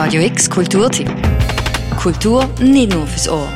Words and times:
Radio 0.00 0.22
X 0.22 0.48
Kulturtipp. 0.48 1.10
Kultur 1.96 2.48
nicht 2.60 2.92
nur 2.92 3.04
fürs 3.04 3.28
Ohr. 3.28 3.48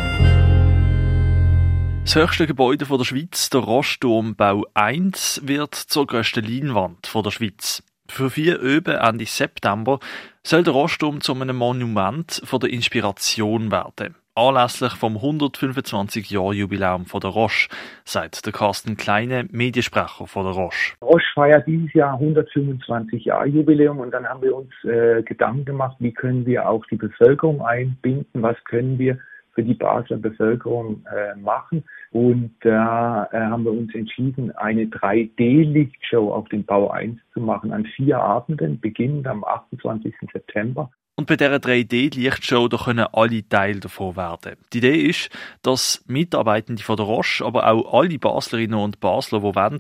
Das 2.03 2.17
höchste 2.17 2.49
Gebäude 2.49 2.84
der 2.84 3.04
Schweiz, 3.04 3.49
der 3.49 3.61
Rostturmbau 3.61 4.67
1, 4.75 5.42
wird 5.44 5.76
zur 5.76 6.08
grössten 6.08 6.44
Leinwand 6.44 7.08
der 7.15 7.31
Schweiz. 7.31 7.84
Für 8.09 8.29
vier 8.29 8.61
Öben 8.61 8.96
Ende 8.96 9.25
September 9.25 10.00
soll 10.43 10.64
der 10.64 10.73
Rosturm 10.73 11.20
zu 11.20 11.32
einem 11.32 11.55
Monument 11.55 12.43
der 12.53 12.71
Inspiration 12.71 13.71
werden. 13.71 14.17
Anlässlich 14.35 14.95
vom 14.95 15.19
125-Jahr-Jubiläum 15.19 17.05
von 17.05 17.21
der 17.21 17.29
Roche, 17.29 17.69
sagt 18.07 18.46
der 18.46 18.53
Carsten 18.55 18.96
Kleine, 18.96 19.46
Mediensprecher 19.51 20.27
von 20.27 20.46
der 20.46 20.55
Roche. 20.55 20.95
Roche 21.03 21.27
feiert 21.35 21.67
dieses 21.67 21.93
Jahr 21.93 22.14
125 22.14 23.27
Jahre 23.27 23.49
Jubiläum 23.49 23.99
und 23.99 24.11
dann 24.11 24.27
haben 24.27 24.41
wir 24.41 24.57
uns 24.57 24.73
äh, 24.85 25.23
Gedanken 25.23 25.67
gemacht, 25.67 25.96
wie 25.99 26.14
können 26.14 26.46
wir 26.46 26.67
auch 26.67 26.82
die 26.87 26.96
Bevölkerung 26.96 27.61
einbinden, 27.61 28.41
was 28.43 28.57
können 28.64 28.99
wir 28.99 29.18
für 29.55 29.63
die 29.63 29.75
Basler 29.75 30.17
Bevölkerung 30.17 31.05
äh, 31.14 31.39
machen. 31.39 31.85
Und 32.12 32.55
da 32.60 33.28
äh, 33.33 33.38
haben 33.38 33.64
wir 33.64 33.72
uns 33.72 33.94
entschieden, 33.94 34.50
eine 34.56 34.84
3D-Lichtshow 34.84 36.33
auf 36.33 36.48
dem 36.48 36.64
Bau 36.64 36.88
1 36.88 37.20
zu 37.34 37.41
machen 37.41 37.70
an 37.70 37.84
vier 37.84 38.19
Abenden, 38.19 38.80
beginnend 38.80 39.27
am 39.27 39.44
28. 39.44 40.14
September. 40.33 40.91
Und 41.14 41.26
bei 41.26 41.36
dieser 41.36 41.56
3D-Lichtshow 41.56 42.68
da 42.68 42.78
können 42.78 43.06
alle 43.12 43.46
Teil 43.46 43.80
davon 43.80 44.16
werden. 44.16 44.56
Die 44.72 44.78
Idee 44.78 45.02
ist, 45.02 45.30
dass 45.62 46.02
Mitarbeitende 46.06 46.82
von 46.82 46.96
der 46.96 47.06
Roche, 47.06 47.44
aber 47.44 47.70
auch 47.70 48.00
alle 48.00 48.18
Baslerinnen 48.18 48.78
und 48.78 49.00
Basler, 49.00 49.40
die 49.40 49.54
wollen, 49.54 49.78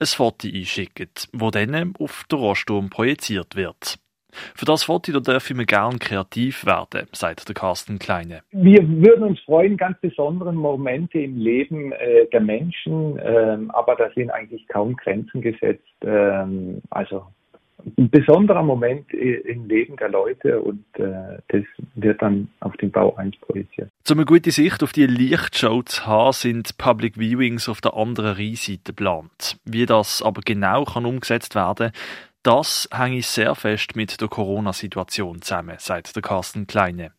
ein 0.00 0.06
Foto 0.06 0.48
einschicken, 0.48 1.08
das 1.14 1.50
dann 1.52 1.94
auf 1.98 2.24
der 2.30 2.38
Roche 2.38 2.88
projiziert 2.90 3.54
wird. 3.54 3.98
Für 4.54 4.64
das 4.64 4.84
Foto 4.84 5.12
da 5.12 5.20
dürfen 5.20 5.58
wir 5.58 5.66
gern 5.66 5.98
kreativ 5.98 6.64
werden, 6.64 7.06
sagt 7.12 7.48
der 7.48 7.54
Carsten 7.54 7.98
Kleine. 7.98 8.40
Wir 8.50 8.80
würden 8.88 9.24
uns 9.24 9.40
freuen, 9.40 9.76
ganz 9.76 10.00
besondere 10.00 10.52
Momente 10.52 11.18
im 11.18 11.36
Leben 11.36 11.92
äh, 11.92 12.26
der 12.32 12.40
Menschen, 12.40 13.18
äh, 13.18 13.58
aber 13.68 13.94
da 13.94 14.10
sind 14.14 14.30
eigentlich 14.30 14.66
kaum 14.68 14.96
Grenzen 14.96 15.42
gesetzt. 15.42 15.84
Äh, 16.00 16.44
also 16.90 17.26
ein 17.98 18.10
besonderer 18.10 18.62
Moment 18.62 19.12
im 19.12 19.66
Leben 19.66 19.96
der 19.96 20.08
Leute 20.08 20.60
und 20.60 20.84
äh, 20.94 21.38
das 21.48 21.64
wird 21.94 22.22
dann 22.22 22.48
auf 22.60 22.76
den 22.76 22.90
Bau 22.90 23.14
1 23.16 23.36
projiziert. 23.38 23.90
Um 24.10 24.18
eine 24.18 24.24
gute 24.24 24.50
Sicht 24.50 24.82
auf 24.82 24.92
die 24.92 25.06
Lichtshow 25.06 25.82
zu 25.82 26.06
haben, 26.06 26.32
sind 26.32 26.78
Public 26.78 27.18
Viewings 27.18 27.68
auf 27.68 27.80
der 27.80 27.94
anderen 27.94 28.36
Rheinseite 28.36 28.82
geplant. 28.84 29.58
Wie 29.64 29.86
das 29.86 30.22
aber 30.22 30.40
genau 30.44 30.84
kann 30.84 31.06
umgesetzt 31.06 31.54
werden 31.54 31.92
das 32.42 32.88
hängt 32.92 33.24
sehr 33.24 33.54
fest 33.54 33.94
mit 33.94 34.20
der 34.20 34.26
Corona-Situation 34.26 35.42
zusammen, 35.42 35.76
sagt 35.78 36.16
der 36.16 36.22
Carsten 36.22 36.66
Kleine. 36.66 37.12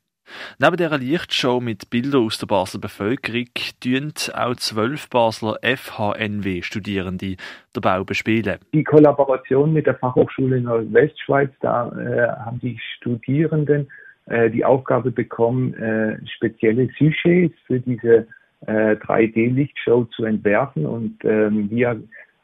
Neben 0.60 0.78
dieser 0.78 0.98
Lichtshow 0.98 1.60
mit 1.60 1.90
Bildern 1.90 2.26
aus 2.26 2.38
der 2.38 2.48
Basler 2.48 2.80
Bevölkerung 2.80 3.46
tun 3.82 4.14
auch 4.34 4.56
zwölf 4.56 5.10
Basler 5.10 5.58
FHNW-Studierende 5.62 7.36
den 7.76 7.82
Bau 7.82 8.04
bespielen. 8.04 8.60
Die 8.74 8.84
Kollaboration 8.84 9.74
mit 9.74 9.88
der 9.88 9.96
Fachhochschule 9.96 10.62
Nordwestschweiz, 10.62 11.52
da 11.62 11.90
äh, 11.90 12.28
haben 12.46 12.60
die 12.60 12.80
Studierenden 12.98 13.88
äh, 14.26 14.50
die 14.50 14.64
Aufgabe 14.64 15.12
bekommen, 15.12 15.74
äh, 15.74 16.18
spezielle 16.28 16.90
Sujets 16.98 17.56
für 17.68 17.80
diese 17.80 18.28
3D-Lichtshow 18.66 20.04
äh, 20.04 20.10
zu 20.16 20.24
entwerfen 20.24 20.86
und 20.86 21.18
ähm, 21.26 21.70
wir 21.70 22.02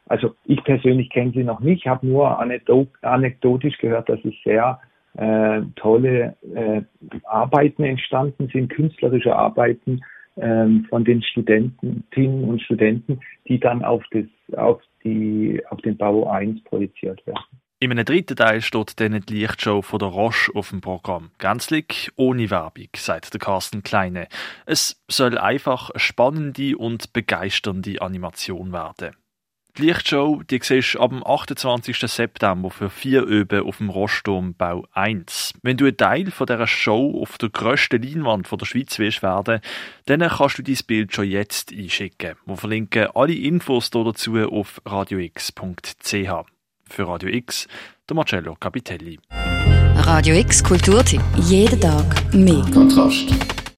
also 0.09 0.35
ich 0.45 0.61
persönlich 0.63 1.09
kenne 1.11 1.31
sie 1.31 1.43
noch 1.43 1.59
nicht, 1.59 1.85
habe 1.85 2.05
nur 2.05 2.39
anekdotisch 2.39 3.77
gehört, 3.77 4.09
dass 4.09 4.19
es 4.25 4.33
sehr 4.43 4.79
äh, 5.19 5.61
tolle 5.75 6.37
äh, 6.55 6.81
Arbeiten 7.25 7.83
entstanden 7.83 8.49
sind, 8.53 8.69
künstlerische 8.69 9.35
Arbeiten 9.35 10.01
äh, 10.37 10.67
von 10.89 11.03
den 11.03 11.21
Studentinnen 11.21 12.43
und 12.45 12.61
Studenten, 12.61 13.19
die 13.47 13.59
dann 13.59 13.83
auf, 13.83 14.01
das, 14.11 14.25
auf, 14.57 14.81
die, 15.03 15.61
auf 15.69 15.81
den 15.81 15.97
Bau 15.97 16.29
1 16.29 16.63
projiziert 16.63 17.25
werden. 17.27 17.43
In 17.81 17.91
einem 17.91 18.05
dritten 18.05 18.35
Teil 18.35 18.61
steht 18.61 18.99
dann 18.99 19.21
die 19.21 19.33
Lichtshow 19.33 19.81
von 19.81 19.99
der 19.99 20.09
Roche 20.09 20.51
auf 20.53 20.69
dem 20.69 20.81
Programm. 20.81 21.31
Gänzlich 21.37 22.11
ohne 22.17 22.49
Werbung, 22.49 22.89
sagt 22.95 23.33
der 23.33 23.39
Carsten 23.39 23.83
Kleine. 23.83 24.27
Es 24.65 25.01
soll 25.09 25.37
einfach 25.37 25.89
eine 25.89 25.99
spannende 25.99 26.77
und 26.77 27.13
begeisternde 27.13 28.01
Animation 28.01 28.73
werden. 28.73 29.15
Die 29.77 29.83
Lichtshow, 29.83 30.41
die 30.49 30.59
siehst 30.61 30.95
du 30.95 30.99
am 30.99 31.23
28. 31.23 31.97
September 31.99 32.69
für 32.69 32.89
vier 32.89 33.23
Öben 33.23 33.65
auf 33.65 33.77
dem 33.77 33.89
Rosturmbau 33.89 34.85
1. 34.93 35.53
Wenn 35.61 35.77
du 35.77 35.85
ein 35.85 35.95
Teil 35.95 36.31
von 36.31 36.47
dieser 36.47 36.67
Show 36.67 37.21
auf 37.21 37.37
der 37.37 37.49
grössten 37.49 38.01
Leinwand 38.01 38.49
der 38.51 38.65
Schweiz 38.65 38.99
willst 38.99 39.23
werden, 39.23 39.61
dann 40.07 40.27
kannst 40.27 40.57
du 40.57 40.63
dein 40.63 40.77
Bild 40.87 41.13
schon 41.13 41.29
jetzt 41.29 41.71
einschicken. 41.71 42.35
Wir 42.45 42.57
verlinken 42.57 43.07
alle 43.13 43.33
Infos 43.33 43.89
dazu 43.89 44.37
auf 44.37 44.81
radiox.ch. 44.85 46.13
Für 46.91 47.07
Radio 47.07 47.29
X, 47.29 47.67
der 48.09 48.15
Marcello 48.15 48.55
Capitelli. 48.59 49.19
Radio 49.95 50.35
X 50.35 50.63
Kulturtipp. 50.63 51.21
Jeden 51.35 51.79
Tag 51.79 52.33
mehr. 52.33 52.65
Kontrast. 52.73 53.59